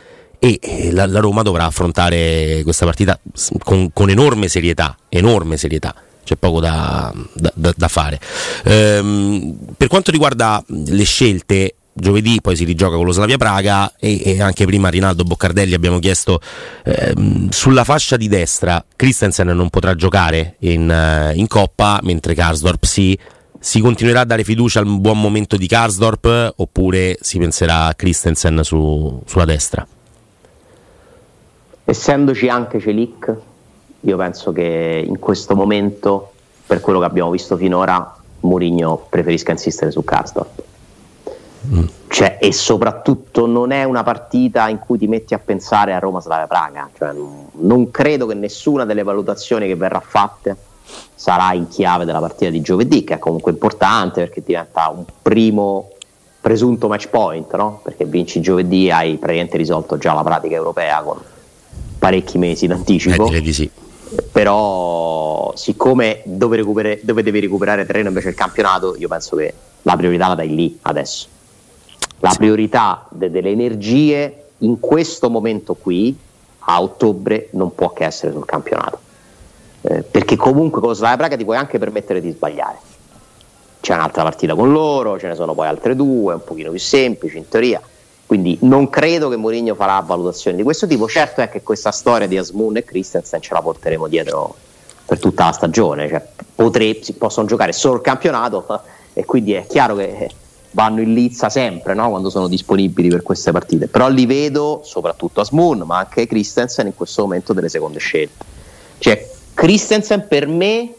[0.45, 3.19] e la, la Roma dovrà affrontare questa partita
[3.63, 5.93] con, con enorme serietà, enorme serietà
[6.25, 8.19] c'è poco da, da, da fare.
[8.63, 14.21] Ehm, per quanto riguarda le scelte, giovedì poi si rigioca con lo Slavia Praga e,
[14.25, 16.41] e anche prima Rinaldo Boccardelli abbiamo chiesto
[16.83, 22.83] ehm, sulla fascia di destra Christensen non potrà giocare in, uh, in Coppa mentre Karsdorp
[22.83, 23.17] sì.
[23.57, 28.59] Si continuerà a dare fiducia al buon momento di Karsdorp oppure si penserà a Christensen
[28.61, 29.87] su, sulla destra?
[31.85, 33.33] Essendoci anche Celic,
[34.01, 36.31] io penso che in questo momento,
[36.65, 40.63] per quello che abbiamo visto finora, Mourinho preferisca insistere su Karsdorp.
[41.67, 41.85] Mm.
[42.07, 46.21] Cioè, e soprattutto non è una partita in cui ti metti a pensare a Roma
[46.21, 46.89] Slavia Praga.
[46.95, 47.13] Cioè,
[47.51, 50.55] non credo che nessuna delle valutazioni che verrà fatte
[51.15, 55.89] sarà in chiave della partita di giovedì, che è comunque importante perché diventa un primo
[56.39, 57.79] presunto match point, no?
[57.83, 61.17] perché vinci giovedì hai praticamente risolto già la pratica europea con
[62.05, 63.31] parecchi mesi d'anticipo.
[63.31, 63.69] Eh, di sì.
[64.31, 69.95] Però, siccome dove, recupere, dove devi recuperare terreno invece il campionato, io penso che la
[69.95, 71.27] priorità la dai lì adesso.
[72.19, 72.37] La sì.
[72.37, 76.15] priorità de- delle energie in questo momento qui,
[76.59, 78.99] a ottobre, non può che essere sul campionato.
[79.81, 82.77] Eh, perché comunque con la Praga ti puoi anche permettere di sbagliare.
[83.79, 87.37] C'è un'altra partita con loro, ce ne sono poi altre due, un pochino più semplici
[87.37, 87.81] in teoria
[88.25, 91.07] quindi non credo che Mourinho farà valutazioni di questo tipo.
[91.07, 94.55] Certo è che questa storia di Asmoon e Christensen ce la porteremo dietro
[95.05, 96.09] per tutta la stagione.
[96.09, 98.81] Cioè, potre, possono giocare solo il campionato
[99.13, 100.29] e quindi è chiaro che
[100.71, 102.09] vanno in lizza sempre no?
[102.09, 103.87] quando sono disponibili per queste partite.
[103.87, 108.43] Però li vedo, soprattutto Asmoon, ma anche Christensen in questo momento delle seconde scelte.
[108.97, 110.93] Cioè, Christensen per me,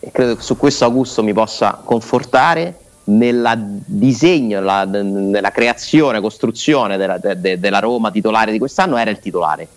[0.00, 6.96] e credo che su questo Augusto mi possa confortare, nel disegno, la, nella creazione, costruzione
[6.96, 9.68] della, de, della, Roma titolare di quest'anno era il titolare.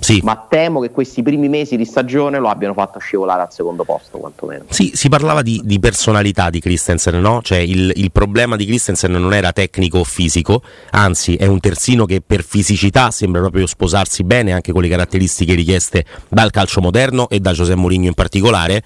[0.00, 0.20] Sì.
[0.22, 4.18] Ma temo che questi primi mesi di stagione lo abbiano fatto scivolare al secondo posto,
[4.18, 4.64] quantomeno.
[4.68, 7.40] Sì, si parlava di, di personalità di Christensen, no?
[7.42, 12.04] Cioè il, il, problema di Christensen non era tecnico o fisico, anzi è un terzino
[12.04, 17.28] che per fisicità sembra proprio sposarsi bene anche con le caratteristiche richieste dal calcio moderno
[17.28, 18.82] e da José Mourinho in particolare.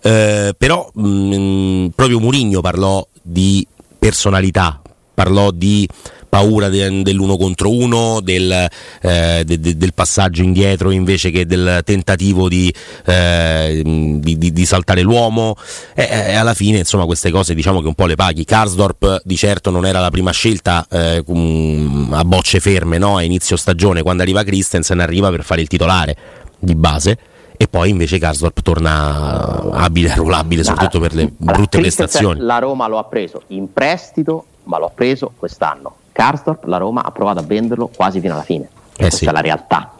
[0.00, 3.66] Eh, però mh, mm, proprio Mourinho parlò di
[3.98, 4.80] personalità,
[5.14, 5.86] parlò di
[6.28, 8.68] paura de, dell'uno contro uno, del,
[9.00, 12.72] eh, de, de, del, passaggio indietro invece che del tentativo di,
[13.06, 15.56] eh, di, di, di saltare l'uomo
[15.94, 18.44] e, e, alla fine insomma queste cose diciamo che un po' le paghi.
[18.44, 23.16] Karsdorp di certo non era la prima scelta eh, a bocce ferme no?
[23.16, 26.16] a inizio stagione, quando arriva Christensen arriva per fare il titolare
[26.60, 27.18] di base
[27.60, 32.38] e poi invece Karsdorp torna abile e ruolabile soprattutto per le brutte prestazioni.
[32.38, 35.96] La Roma lo ha preso in prestito, ma lo ha preso quest'anno.
[36.12, 38.68] Karsdorp la Roma ha provato a venderlo quasi fino alla fine.
[38.92, 39.26] Eh questa sì.
[39.26, 39.92] è la realtà.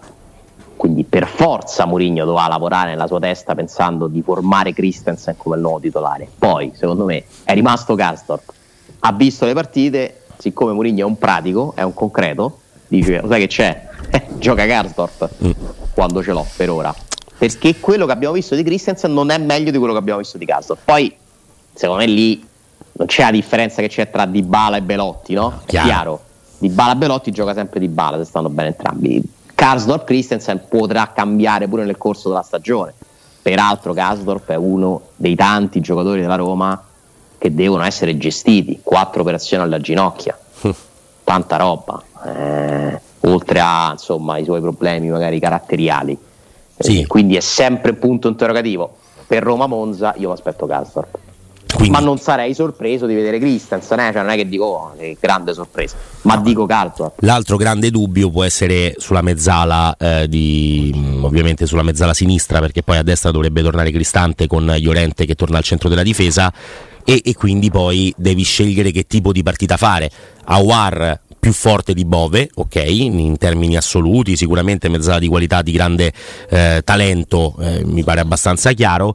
[0.77, 5.63] Quindi per forza Mourinho doveva lavorare nella sua testa pensando di formare Christensen come il
[5.63, 6.29] nuovo titolare.
[6.39, 8.53] Poi, secondo me, è rimasto Karsdorp.
[9.01, 13.47] Ha visto le partite, siccome Mourinho è un pratico, è un concreto, dice, sai che
[13.49, 13.89] c'è?
[14.11, 15.51] Eh, gioca Karsdorp mm.
[15.93, 16.95] quando ce l'ho per ora
[17.39, 20.37] perché quello che abbiamo visto di Christensen non è meglio di quello che abbiamo visto
[20.37, 20.77] di Castor.
[20.85, 21.15] Poi,
[21.73, 22.45] secondo me lì
[22.93, 25.61] non c'è la differenza che c'è tra Dybala e Belotti, no?
[25.65, 25.87] Chiaro.
[25.87, 26.21] È chiaro.
[26.59, 29.23] Dybala e Belotti gioca sempre Dybala, se stanno bene entrambi.
[29.55, 32.93] Karsdorp Christensen potrà cambiare pure nel corso della stagione.
[33.41, 36.83] Peraltro Karsdorp è uno dei tanti giocatori della Roma
[37.39, 40.37] che devono essere gestiti, quattro operazioni alla ginocchia,
[41.23, 46.19] tanta roba, eh, oltre a insomma, i suoi problemi magari caratteriali.
[46.79, 47.01] Sì.
[47.01, 48.97] Eh, quindi è sempre un punto interrogativo.
[49.27, 51.19] Per Roma Monza io mi aspetto Calstorp.
[51.75, 54.11] Quindi- Ma non sarei sorpreso di vedere Christensen, eh?
[54.13, 57.21] cioè, non è che dico oh, che grande sorpresa, ma dico Calstorp.
[57.21, 62.83] L'altro grande dubbio può essere sulla mezzala, eh, di, mh, ovviamente sulla mezzala sinistra, perché
[62.83, 66.51] poi a destra dovrebbe tornare Cristante con Llorente che torna al centro della difesa.
[67.05, 70.11] E, e quindi poi devi scegliere che tipo di partita fare.
[70.45, 76.13] Awar più forte di Bove, ok, in termini assoluti, sicuramente mezzala di qualità, di grande
[76.51, 79.15] eh, talento, eh, mi pare abbastanza chiaro,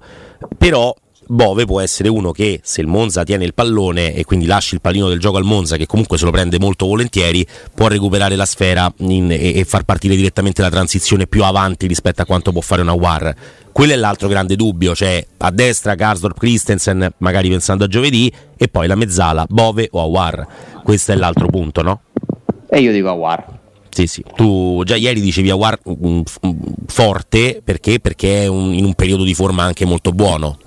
[0.58, 0.94] però
[1.28, 4.82] Bove può essere uno che se il Monza tiene il pallone e quindi lasci il
[4.82, 8.46] pallino del gioco al Monza che comunque se lo prende molto volentieri può recuperare la
[8.46, 12.62] sfera in- e, e far partire direttamente la transizione più avanti rispetto a quanto può
[12.62, 13.34] fare una War.
[13.72, 18.68] Quello è l'altro grande dubbio, cioè a destra Karsdorp Christensen magari pensando a giovedì e
[18.68, 20.48] poi la mezzala Bove o Awar.
[20.84, 22.02] Questo è l'altro punto, no?
[22.70, 23.62] E io dico Awar.
[23.90, 24.24] Sì, sì.
[24.36, 26.52] Tu già ieri dicevi Awar mm, f- mm,
[26.88, 28.00] forte perché?
[28.00, 30.58] Perché è un- in un periodo di forma anche molto buono.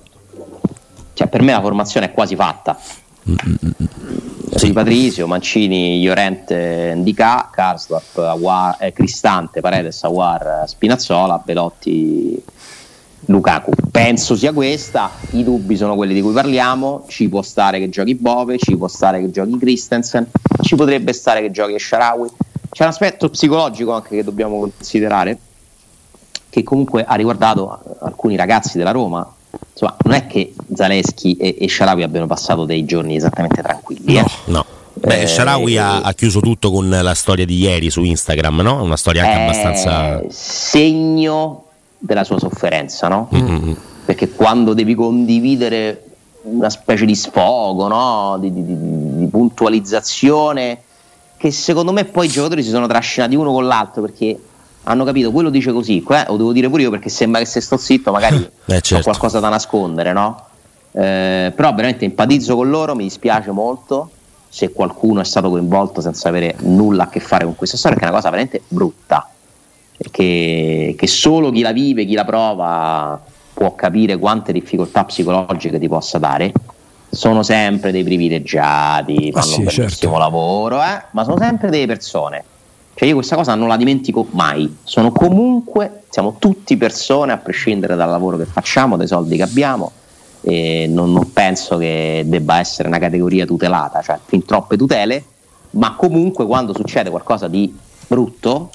[1.17, 2.79] Cioè, per me la formazione è quasi fatta.
[4.55, 4.71] Sì.
[4.73, 12.43] Patrizio, Mancini, Llorente, Ndika, Karsdorp, Awar, eh, Cristante, Paredes, Awar, Spinazzola, Belotti,
[13.25, 13.71] Lukaku.
[13.91, 18.15] Penso sia questa, i dubbi sono quelli di cui parliamo, ci può stare che giochi
[18.15, 20.27] Bove, ci può stare che giochi Christensen,
[20.61, 22.29] ci potrebbe stare che giochi Sharawi.
[22.69, 25.39] C'è un aspetto psicologico anche che dobbiamo considerare,
[26.51, 29.27] che comunque ha riguardato alcuni ragazzi della Roma.
[29.73, 34.17] Insomma, non è che Zaleschi e, e Sharawi abbiano passato dei giorni esattamente tranquilli.
[34.17, 34.25] eh.
[34.47, 34.65] No.
[34.95, 38.83] Beh, Eh, Sharawi ha, ha chiuso tutto con la storia di ieri su Instagram, no?
[38.83, 40.23] Una storia anche È abbastanza.
[40.31, 41.65] segno
[41.99, 43.29] della sua sofferenza, no?
[43.35, 43.77] Mm-mm.
[44.07, 46.03] Perché quando devi condividere
[46.43, 48.39] una specie di sfogo, no?
[48.41, 50.81] di, di- di- di puntualizzazione,
[51.37, 54.39] che secondo me poi i giocatori si sono trascinati uno con l'altro perché
[54.89, 57.61] hanno capito quello dice così, que- lo devo dire pure io perché sembra che se
[57.61, 59.05] sto zitto magari Eh, ho certo.
[59.05, 60.45] qualcosa da nascondere, no?
[60.93, 64.11] Eh, però veramente empatizzo con loro, mi dispiace molto
[64.49, 68.11] se qualcuno è stato coinvolto senza avere nulla a che fare con questa storia, perché
[68.11, 69.29] è una cosa veramente brutta,
[70.11, 73.21] che, che solo chi la vive, chi la prova
[73.53, 76.53] può capire quante difficoltà psicologiche ti possa dare.
[77.11, 80.19] Sono sempre dei privilegiati, Ah, fanno sì, un bellissimo certo.
[80.19, 82.45] lavoro, eh, ma sono sempre delle persone.
[82.99, 84.79] Cioè io questa cosa non la dimentico mai.
[84.83, 89.93] Sono comunque, siamo tutti persone a prescindere dal lavoro che facciamo, dai soldi che abbiamo.
[90.41, 95.23] Non, non penso che debba essere una categoria tutelata, cioè fin troppe tutele,
[95.73, 98.71] ma comunque quando succede qualcosa di brutto,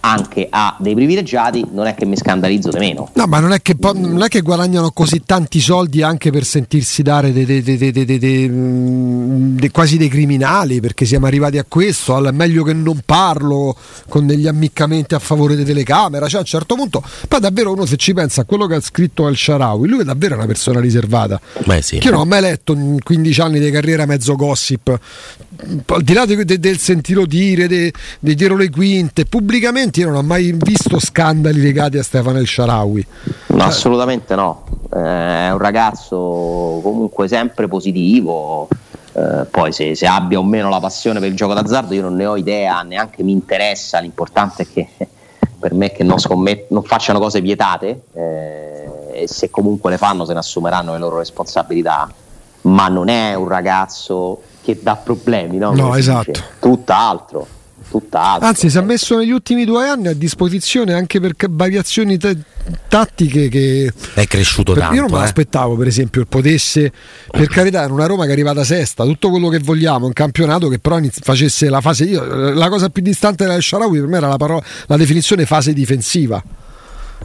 [0.00, 3.10] anche a dei privilegiati, non è che mi scandalizzo di meno.
[3.14, 6.44] No, ma non è, che, po- non è che guadagnano così tanti soldi anche per
[6.44, 12.32] sentirsi dare dei- dei- mm, dei- quasi dei criminali, perché siamo arrivati a questo, al
[12.34, 13.76] meglio che non parlo,
[14.08, 17.84] con degli ammiccamenti a favore delle telecamere, cioè a un certo punto, poi davvero uno
[17.86, 20.78] se ci pensa a quello che ha scritto al Sharawi, lui è davvero una persona
[20.80, 21.40] riservata.
[21.64, 21.98] Beh, sì.
[21.98, 24.98] Che io non ho mai letto in 15 anni di carriera mezzo gossip,
[25.86, 30.06] al di là de- de- del sentito dire, de- di dietro le quinte, pubblicamente io
[30.06, 33.06] non ho mai visto scandali legati a Stefano El Sharawi.
[33.48, 34.64] No, assolutamente no.
[34.92, 38.68] Eh, è un ragazzo comunque sempre positivo.
[39.12, 42.16] eh, poi se, se abbia o meno la passione per il gioco d'azzardo, io non
[42.16, 43.98] ne ho idea, neanche mi interessa.
[43.98, 44.88] L'importante è che
[45.58, 50.24] per me che non, scommet- non facciano cose vietate eh, e se comunque le fanno
[50.24, 52.08] se ne assumeranno le loro responsabilità.
[52.62, 55.72] Ma non è un ragazzo che dà problemi, no?
[55.72, 56.32] No, esatto.
[56.58, 57.46] Tutt'altro.
[57.88, 58.46] Tutt'altro.
[58.46, 62.32] Anzi, si è messo negli ultimi due anni a disposizione anche per variazioni ta-
[62.88, 64.94] tattiche che È cresciuto per- tanto.
[64.96, 65.20] io non me eh.
[65.20, 66.92] l'aspettavo, per esempio, potesse,
[67.30, 70.68] per carità, in una Roma che è arrivata sesta, tutto quello che vogliamo, un campionato
[70.68, 72.04] che però iniz- facesse la fase.
[72.04, 75.72] Io, la cosa più distante dal Sharawi per me era la, parola, la definizione fase
[75.72, 76.42] difensiva.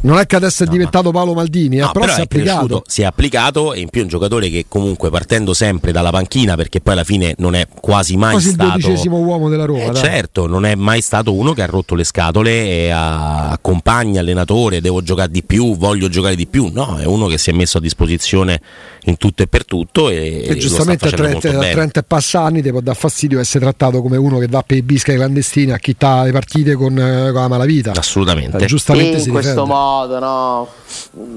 [0.03, 2.27] Non è che adesso è No, diventato Paolo Maldini, eh, No, però, però si è
[2.27, 2.83] cresciuto, applicato.
[2.87, 6.55] si è applicato e in più è un giocatore che comunque partendo sempre dalla panchina
[6.55, 9.91] perché poi alla fine non è quasi mai Quasi il stato dodicesimo uomo della Roma.
[9.91, 14.21] Eh, certo, non è mai stato uno che ha rotto le scatole e ha- accompagna
[14.21, 16.69] allenatore, devo giocare di più, voglio giocare di più.
[16.73, 18.59] No, è uno che si è messo a disposizione
[19.05, 21.71] in tutto e per tutto e, E giustamente a sta facendo 30, molto a bene.
[21.73, 24.77] 30 e passa anni ti può dar fastidio essere trattato come uno che va per
[24.77, 27.91] i bisca clandestini a chi sta le partite con, eh, con la malavita.
[27.95, 28.57] Assolutamente.
[28.57, 29.73] Eh, giustamente in si questo difende.
[29.73, 30.67] modo, no?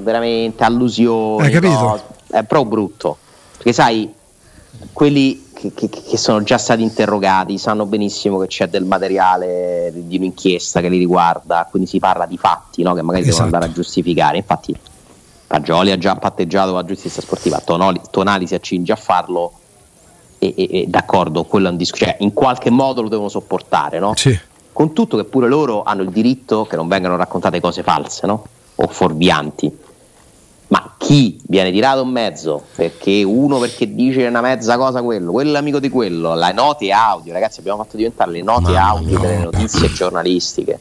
[0.03, 1.47] Veramente allusioni.
[1.47, 1.73] Hai capito?
[1.73, 2.03] no?
[2.31, 3.19] È proprio brutto.
[3.57, 4.13] Perché sai,
[4.93, 10.17] quelli che, che- che sono già stati interrogati sanno benissimo che c'è del materiale di
[10.19, 12.93] un'inchiesta che li riguarda, quindi si parla di fatti no?
[12.95, 13.45] che magari Esatto.
[13.45, 14.37] devono andare a giustificare.
[14.37, 14.75] Infatti,
[15.47, 19.53] Fagioli ha già patteggiato la giustizia sportiva, Tonali, Tonali si accinge a farlo
[20.39, 23.99] e, e, e d'accordo, quello è un disco, cioè in qualche modo lo devono sopportare,
[23.99, 24.15] no?
[24.17, 24.39] Sì.
[24.73, 28.45] Con tutto che pure loro hanno il diritto che non vengano raccontate cose false, no?
[28.77, 29.79] O fuorvianti.
[30.69, 35.55] Ma chi viene tirato in mezzo perché uno perché dice una mezza cosa quello, quello
[35.55, 39.19] è amico di quello, le note audio, ragazzi abbiamo fatto diventare le note Mamma audio
[39.19, 39.29] mia.
[39.29, 40.81] delle notizie giornalistiche.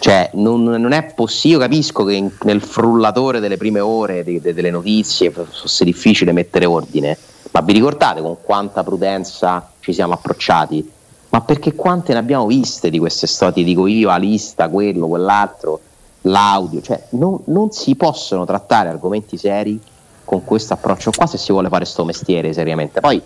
[0.00, 4.40] Cioè, non, non è possibile, io capisco che in- nel frullatore delle prime ore di-
[4.40, 7.16] de- delle notizie fosse difficile mettere ordine,
[7.50, 10.92] ma vi ricordate con quanta prudenza ci siamo approcciati?
[11.30, 13.64] Ma perché quante ne abbiamo viste di queste storie?
[13.64, 15.80] Dico io, la lista, quello, quell'altro,
[16.22, 19.78] l'audio, cioè non, non si possono trattare argomenti seri
[20.24, 23.00] con questo approccio qua se si vuole fare sto mestiere seriamente.
[23.00, 23.20] Poi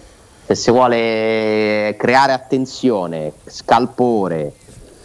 [0.44, 4.54] se si vuole creare attenzione, scalpore,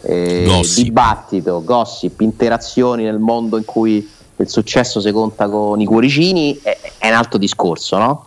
[0.07, 0.83] eh, Gossip.
[0.83, 4.07] dibattito, gossip, interazioni nel mondo in cui
[4.39, 8.25] il successo si conta con i cuoricini, è, è un altro discorso, no?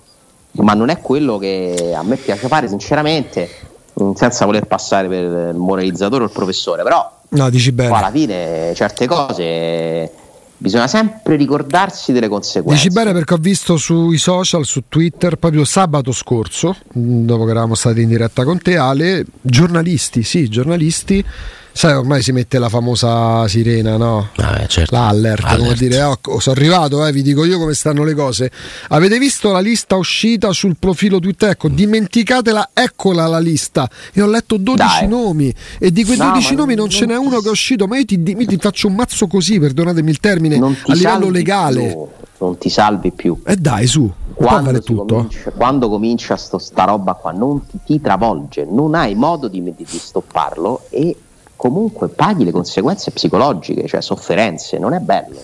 [0.52, 3.48] Ma non è quello che a me piace fare, sinceramente,
[3.94, 7.94] mh, senza voler passare per il moralizzatore o il professore, però No, dici bene.
[7.96, 10.10] alla fine certe cose
[10.56, 12.82] bisogna sempre ricordarsi delle conseguenze.
[12.82, 17.50] Dici bene perché ho visto sui social, su Twitter, proprio sabato scorso, mh, dopo che
[17.52, 21.24] eravamo stati in diretta con te, Ale, giornalisti, sì, giornalisti,
[21.72, 24.28] sai ormai si mette la famosa sirena, no?
[24.36, 24.94] Ah, eh, certo.
[24.94, 25.78] L'allert, come Alert.
[25.78, 28.50] dire, oh, sono arrivato, eh, vi dico io come stanno le cose.
[28.88, 31.50] Avete visto la lista uscita sul profilo Twitter?
[31.50, 33.88] Ecco, dimenticatela, eccola la lista.
[34.12, 35.08] E ho letto 12 Dai.
[35.08, 37.48] nomi e di quei No, 12 ma nomi non non ce n'è ti- uno che
[37.48, 40.92] è uscito, ma io ti, ti faccio un mazzo così, perdonatemi il termine, Non a
[40.94, 41.86] livello legale.
[41.88, 42.06] più,
[42.46, 43.40] non ti salvi più.
[43.44, 45.04] E dai, su, non Quando, tutto.
[45.14, 49.62] comincia, quando comincia sto, sta roba qua, non ti, ti travolge, non hai modo di,
[49.62, 51.14] di- di stopparlo e
[51.60, 55.36] comunque paghi le conseguenze psicologiche, cioè sofferenze, non è bello.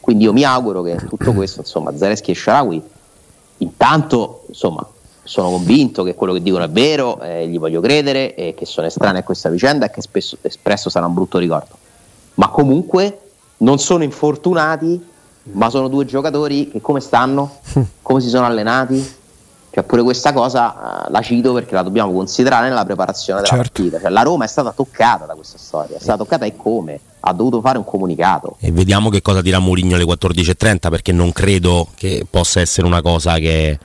[0.00, 2.82] Quindi io mi auguro che tutto questo, insomma, Zaleschi e Sharawi,
[3.56, 4.86] intanto, insomma,
[5.22, 8.86] sono convinto che quello che dicono è vero, eh, gli voglio credere e che sono
[8.86, 11.74] estranei a questa vicenda e che spesso, spesso sarà un brutto ricordo.
[12.34, 13.20] Ma comunque
[13.58, 15.02] non sono infortunati,
[15.52, 17.60] ma sono due giocatori che come stanno,
[18.02, 19.20] come si sono allenati.
[19.72, 23.70] Cioè pure questa cosa eh, la cito perché la dobbiamo considerare nella preparazione della Certo.
[23.72, 24.00] partita.
[24.00, 27.00] Cioè, la Roma è stata toccata da questa storia, è stata toccata e come?
[27.20, 28.56] Ha dovuto fare un comunicato.
[28.60, 33.00] E vediamo che cosa dirà Mourinho alle 14.30 perché non credo che possa essere una
[33.00, 33.78] cosa che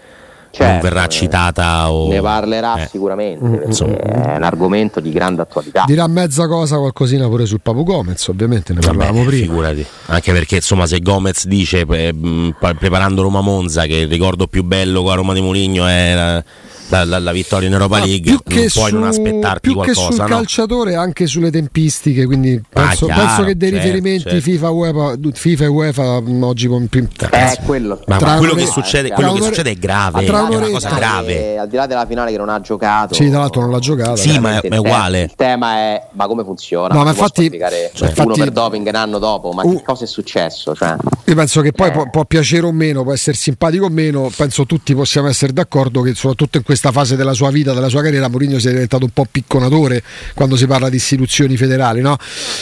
[0.63, 2.08] non Certo, verrà eh, citata o...
[2.10, 2.88] Ne parlerà Eh.
[2.88, 3.98] sicuramente, Mm, insomma.
[3.98, 5.84] è un argomento di grande attualità.
[5.86, 9.41] Dirà mezza cosa qualcosina pure sul Papu Gomez, ovviamente ne Vabbè, parlavamo prima.
[9.46, 9.86] figurati.
[10.08, 14.48] Anche perché insomma se Gomez dice eh, mh, pa- preparando Roma Monza che il ricordo
[14.48, 16.43] più bello con la Roma di Mourinho è
[16.89, 19.60] la, la- la- vittoria in Europa Ma League, più che non puoi non su- aspettarti
[19.60, 20.28] più che qualcosa, sul no?
[20.28, 24.41] calciatore anche sulle tempistiche quindi Ah, penso, chiaro, penso che dei certo, riferimenti certo.
[24.41, 28.00] FIFA, UEFA, FIFA e UEFA oggi con pim- Eh, quello.
[28.08, 31.54] Ma, ma quello, che succede, quello che succede è grave, è una cosa grave.
[31.54, 33.80] Eh, al di là della finale che non ha giocato, Sì, tra l'altro non l'ha
[33.80, 34.15] giocata.
[34.15, 35.21] Sì, ma è, ma è uguale.
[35.23, 36.93] Il tema è ma come funziona?
[36.93, 37.50] No, ma infatti-
[37.93, 39.76] cioè, uno per doping un anno dopo, ma Uh.
[39.78, 40.73] che cosa è successo?
[40.76, 40.95] Cioè,
[41.26, 41.91] Io penso che poi Eh.
[41.91, 46.02] può, può piacere o meno, può essere simpatico o meno, penso tutti possiamo essere d'accordo
[46.02, 49.10] che soprattutto in questa fase della sua vita, della sua carriera, Mourinho sia diventato un
[49.12, 50.04] po' picconatore
[50.36, 52.16] quando si parla di istituzioni federali, no?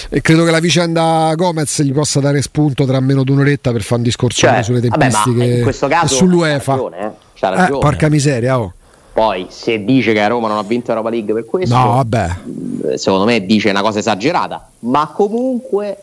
[0.09, 3.81] E credo che la vicenda Gomez gli possa dare spunto tra meno di un'oretta per
[3.81, 6.71] fare un discorso cioè, sulle vabbè, tempistiche in questo e caso sull'UEFA.
[6.71, 7.79] ragione, eh, Eh, ragione.
[7.79, 8.73] porca miseria, oh.
[9.11, 12.35] Poi se dice che a Roma non ha vinto Europa League per questo, No, vabbè.
[12.93, 15.97] eh, secondo me dice una cosa esagerata, ma comunque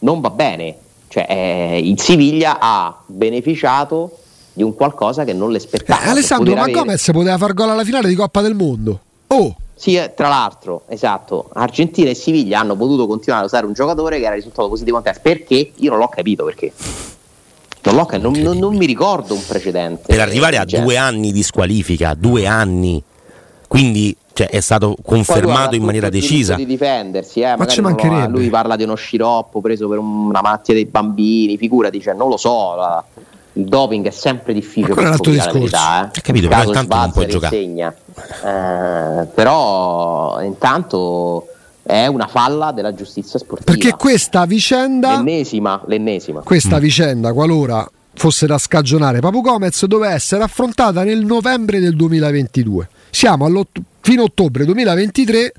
[0.00, 0.74] non va bene.
[1.06, 4.18] Cioè, eh, il Siviglia ha beneficiato
[4.54, 6.02] di un qualcosa che non le Eh, spettava.
[6.10, 9.00] Alessandro, per ma avere- Gomez poteva far gol alla finale di Coppa del Mondo.
[9.26, 13.72] Oh, Sì, eh, tra l'altro, esatto, Argentina e Siviglia hanno potuto continuare a usare un
[13.72, 15.20] giocatore che era risultato positivo in test.
[15.20, 15.72] Perché?
[15.74, 16.72] Io non l'ho capito perché.
[17.82, 20.04] Non, l'ho non, non- non mi ricordo un precedente.
[20.06, 23.02] Per arrivare a due anni di squalifica, due anni.
[23.66, 26.54] Quindi cioè, è stato confermato in maniera decisa.
[26.54, 28.28] di difendersi, eh, magari ci mancherebbe.
[28.38, 32.36] lui parla di uno sciroppo preso per una malattia dei bambini, figurati, cioè, non lo
[32.36, 33.04] so, la-
[33.56, 36.20] il doping è sempre difficile Ma altro scoprire la verità, eh.
[36.20, 37.56] Capito, però intanto non puoi giocare.
[37.56, 41.46] Eh, però intanto
[41.82, 43.70] è una falla della giustizia sportiva.
[43.70, 46.40] perché questa vicenda l'ennesima, l'ennesima.
[46.40, 52.88] questa vicenda, qualora fosse da scagionare Papu Gomez, doveva essere affrontata nel novembre del 2022.
[53.10, 53.48] Siamo
[54.00, 55.52] fino a ottobre 2023,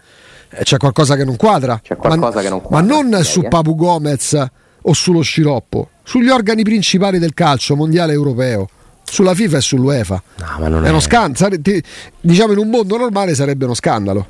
[0.50, 1.80] eh, c'è qualcosa che non quadra.
[1.82, 3.42] C'è qualcosa ma, che non ma quadra, non direi, su.
[3.48, 4.48] Papu Gomez
[4.88, 8.70] o sullo sciroppo, sugli organi principali del calcio mondiale europeo.
[9.08, 10.24] Sulla FIFA e sull'UEFA.
[10.38, 11.58] No, ma non È è- uno scandalo.
[12.22, 14.26] Diciamo in un mondo normale sarebbe uno scandalo.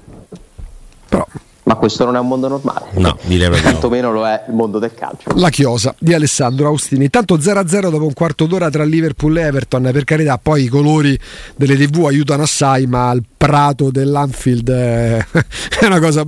[1.07, 1.25] Però
[1.65, 2.85] Ma questo non è un mondo normale.
[2.93, 3.71] No, direi proprio.
[3.71, 5.31] Tantomeno lo è il mondo del calcio.
[5.35, 7.05] La chiosa di Alessandro Austini.
[7.05, 9.89] Intanto 0-0 dopo un quarto d'ora tra Liverpool e Everton.
[9.91, 11.17] Per carità, poi i colori
[11.55, 15.25] delle TV aiutano assai, ma il prato dell'Anfield è,
[15.85, 16.23] una cosa.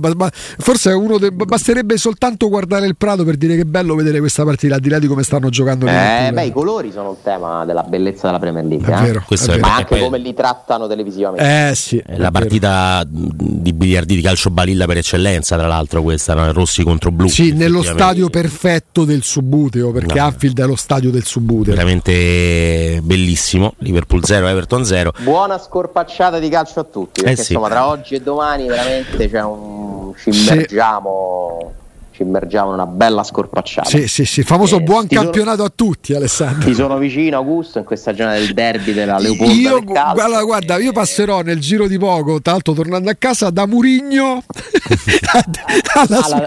[0.58, 1.30] Forse uno de...
[1.30, 4.88] basterebbe soltanto guardare il prato per dire che è bello vedere questa partita, al di
[4.88, 5.86] là di come stanno giocando.
[5.86, 8.92] Eh, beh, i colori sono il tema della bellezza della Premier League.
[8.92, 9.02] È eh?
[9.02, 9.66] vero, Questo è vero.
[9.66, 11.68] Ma anche come li trattano televisivamente.
[11.70, 12.02] Eh sì.
[12.04, 15.26] È la partita di biliardi di calcio balilla per eccellenza,
[15.56, 16.52] tra l'altro, questa, no?
[16.52, 17.28] Rossi contro blu.
[17.28, 20.24] Sì, nello stadio perfetto del Subuteo, perché no.
[20.24, 21.74] Anfield è lo stadio del Subuteo.
[21.74, 23.74] Veramente bellissimo.
[23.78, 25.12] Liverpool 0, Everton 0.
[25.18, 27.22] Buona scorpacciata di calcio a tutti.
[27.22, 27.52] Perché eh sì.
[27.52, 30.12] insomma, tra oggi e domani veramente c'è un...
[30.16, 31.72] ci immergiamo.
[31.72, 31.86] Sì
[32.18, 33.88] ci immergiamo in una bella scorpacciata.
[33.88, 36.68] Sì, sì, sì, famoso eh, buon campionato sono, a tutti, Alessandro.
[36.68, 39.52] Ti sono vicino, Augusto, in questa giornata del derby della Leopoldo.
[39.52, 43.66] Io, guarda, guarda, io passerò nel giro di poco, tra l'altro tornando a casa, da
[43.66, 44.42] Murigno
[45.94, 46.44] alla alla...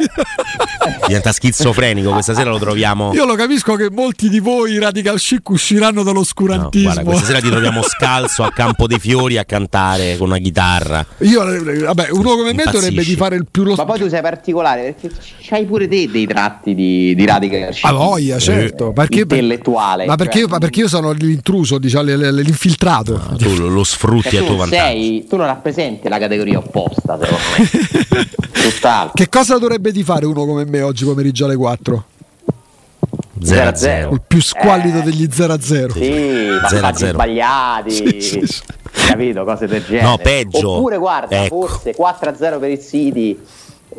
[1.07, 3.13] Diventa schizofrenico, questa sera lo troviamo.
[3.13, 6.87] Io lo capisco che molti di voi radical chic usciranno dall'oscurantismo.
[6.87, 10.37] No, guarda, questa sera ti troviamo scalzo a Campo dei Fiori a cantare con una
[10.37, 11.05] chitarra.
[11.19, 11.43] Io,
[11.85, 14.93] vabbè, uno come me dovrebbe di fare il più lo Ma poi tu sei particolare
[14.93, 18.89] perché c'hai hai pure te dei tratti di, di radical A voglia, certo.
[18.89, 20.05] Eh, perché, intellettuale.
[20.05, 23.21] Ma perché, cioè, ma perché, io sono l'intruso, diciamo, l'infiltrato.
[23.29, 24.83] No, tu lo, lo sfrutti cioè, a tuo vantaggio.
[24.83, 28.27] Sei, tu non rappresenti la categoria opposta, secondo me.
[28.69, 29.11] Tutt'altro.
[29.13, 32.05] Che cosa dovrebbe di fare uno come me oggi pomeriggio alle 4?
[33.43, 38.61] 0 0 il più squallido eh, degli 0 0 sì, passaggi sbagliati sì, sì, sì.
[39.07, 41.65] capito cose del genere no peggio oppure guarda ecco.
[41.65, 43.39] forse 4 0 per il City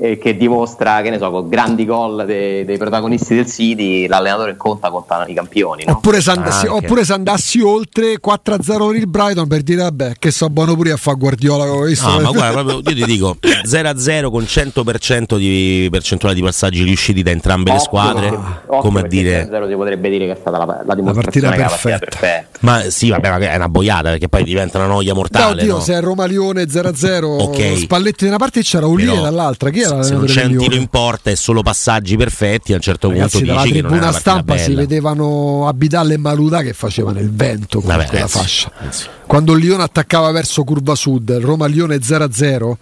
[0.00, 4.52] eh, che dimostra, che ne so, con grandi gol dei, dei, protagonisti del City, l'allenatore
[4.52, 5.84] in conta contano i campioni.
[5.84, 5.92] No?
[5.92, 10.12] Oppure, se andassi, ah, oppure, se andassi, oltre 4-0 per il Brighton per dire vabbè
[10.18, 12.08] che so buono pure a fare Guardiola come visto.
[12.08, 17.22] No, ma guarda, proprio, io ti dico 0-0 con 100% di percentuale di passaggi riusciti
[17.22, 18.30] da entrambe occhio le squadre.
[18.30, 21.64] Perché, come a dire 0 si potrebbe dire che è stata la, la dimostrazione la
[21.64, 22.18] partita perfetta.
[22.18, 22.58] perfetta.
[22.60, 25.44] Ma sì, vabbè, ma è una boiata perché poi diventa una noia mortale.
[25.44, 25.80] No, oddio, no?
[25.80, 27.76] se è Roma-Lione 0-0, okay.
[27.76, 29.70] Spalletti da una parte e c'era Ulie dall'altra.
[29.86, 32.82] Chi era se non c'è un tiro in porta e solo passaggi perfetti, a un
[32.82, 37.80] certo Ragazzi, punto dici tribuna stampa si vedevano Abidal e Maluda che facevano il vento
[37.80, 38.70] con Vabbè, quella fascia.
[38.76, 39.06] ragazzi.
[39.26, 42.72] Quando il Lione attaccava verso curva sud, Roma-Lione 0-0.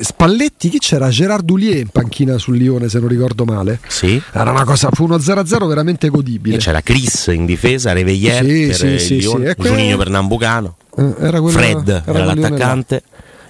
[0.00, 1.08] Spalletti, chi c'era?
[1.10, 3.78] Gerard Ulier in panchina sul Lione, se non ricordo male.
[3.86, 4.20] Sì.
[4.32, 6.56] Era una cosa, fu uno 0-0 veramente godibile.
[6.56, 9.50] E c'era Chris in difesa, Reveglier Sì, per sì, il sì, Lione, sì.
[9.50, 13.02] E que- Giuninho per Nambucano, Eh, era quella- Fred era era, l'attaccante.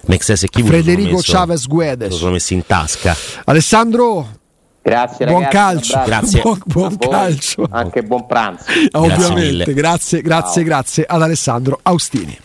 [0.07, 2.15] Mexes e Kivu Federico messo, Chavez lo Guedes.
[2.15, 3.15] sono messi in tasca.
[3.45, 4.27] Alessandro,
[4.81, 6.03] Grazie buon ragazzi, calcio.
[6.05, 6.41] Grazie.
[6.41, 7.67] Buon, buon calcio.
[7.69, 8.63] Anche buon pranzo.
[8.93, 10.63] Ovviamente, grazie, grazie, Ciao.
[10.63, 12.37] grazie ad Alessandro Austini.